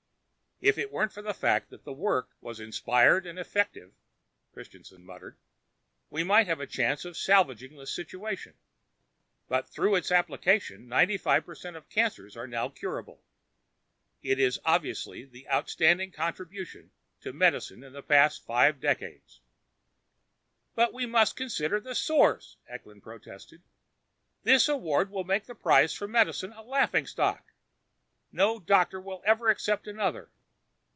"If 0.63 0.77
it 0.77 0.91
weren't 0.91 1.11
for 1.11 1.23
the 1.23 1.33
fact 1.33 1.71
that 1.71 1.85
the 1.85 1.91
work 1.91 2.29
was 2.39 2.59
inspired 2.59 3.25
and 3.25 3.39
effective," 3.39 3.93
Christianson 4.53 5.03
muttered, 5.03 5.35
"we 6.11 6.23
might 6.23 6.45
have 6.45 6.59
a 6.59 6.67
chance 6.67 7.03
of 7.03 7.17
salvaging 7.17 7.75
this 7.75 7.91
situation. 7.91 8.53
But 9.47 9.67
through 9.67 9.95
its 9.95 10.11
application 10.11 10.87
ninety 10.87 11.17
five 11.17 11.47
per 11.47 11.55
cent 11.55 11.75
of 11.77 11.89
cancers 11.89 12.37
are 12.37 12.45
now 12.45 12.69
curable. 12.69 13.23
It 14.21 14.37
is 14.37 14.59
obviously 14.63 15.25
the 15.25 15.49
outstanding 15.49 16.11
contribution 16.11 16.91
to 17.21 17.33
medicine 17.33 17.83
in 17.83 17.93
the 17.93 18.03
past 18.03 18.45
five 18.45 18.79
decades." 18.79 19.39
"But 20.75 20.93
we 20.93 21.07
must 21.07 21.35
consider 21.35 21.79
the 21.79 21.95
source," 21.95 22.57
Eklund 22.67 23.01
protested. 23.01 23.63
"This 24.43 24.69
award 24.69 25.09
will 25.09 25.23
make 25.23 25.45
the 25.47 25.55
prize 25.55 25.95
for 25.95 26.07
medicine 26.07 26.53
a 26.53 26.61
laughingstock. 26.61 27.51
No 28.31 28.59
doctor 28.59 29.01
will 29.01 29.23
ever 29.25 29.49
accept 29.49 29.87
another. 29.87 30.29